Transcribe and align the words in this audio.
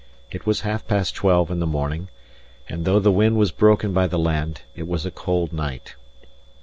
It 0.31 0.47
was 0.47 0.61
half 0.61 0.87
past 0.87 1.13
twelve 1.13 1.51
in 1.51 1.59
the 1.59 1.67
morning, 1.67 2.09
and 2.67 2.85
though 2.85 2.97
the 2.99 3.11
wind 3.11 3.37
was 3.37 3.51
broken 3.51 3.93
by 3.93 4.07
the 4.07 4.17
land, 4.17 4.61
it 4.75 4.87
was 4.87 5.05
a 5.05 5.11
cold 5.11 5.53
night. 5.53 5.95